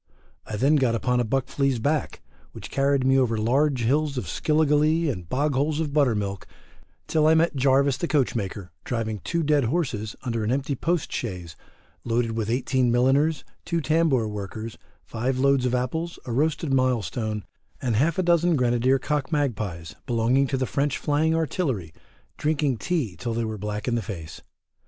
I 0.47 0.55
then 0.55 0.77
got 0.77 0.95
upon 0.95 1.19
a 1.19 1.23
buck 1.23 1.45
flea's 1.47 1.77
back, 1.77 2.23
which 2.53 2.71
carried 2.71 3.05
me 3.05 3.19
over 3.19 3.37
large 3.37 3.83
hills 3.83 4.17
of 4.17 4.25
skilligalee 4.25 5.11
and 5.11 5.29
bog 5.29 5.53
holes 5.53 5.79
of 5.79 5.93
buttermilk, 5.93 6.47
till 7.05 7.27
I 7.27 7.35
met 7.35 7.55
Jarvis 7.55 7.97
the 7.97 8.07
coachmaker 8.07 8.71
driving 8.83 9.19
two 9.19 9.43
dead 9.43 9.65
horses 9.65 10.15
under 10.23 10.43
an 10.43 10.51
empty 10.51 10.73
post 10.73 11.11
chaise 11.13 11.55
loaded 12.03 12.31
with 12.31 12.49
18 12.49 12.91
milliners, 12.91 13.43
2 13.65 13.79
tambour 13.79 14.27
workers, 14.27 14.75
5 15.05 15.37
loads 15.37 15.67
of 15.67 15.75
apples, 15.75 16.17
a 16.25 16.31
roasted 16.31 16.73
milestone, 16.73 17.43
and 17.79 17.95
half 17.95 18.17
a 18.17 18.23
dozen 18.23 18.55
grenadier 18.55 18.97
cock 18.97 19.31
magpies, 19.31 19.93
belonging 20.07 20.47
to 20.47 20.57
the 20.57 20.65
French 20.65 20.97
flying 20.97 21.35
artillery, 21.35 21.93
drinking 22.37 22.77
tea 22.77 23.15
till 23.15 23.35
they 23.35 23.45
were 23.45 23.55
black 23.59 23.87
in 23.87 23.93
the 23.93 24.01
face. 24.01 24.41